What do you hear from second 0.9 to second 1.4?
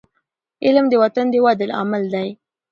وطن د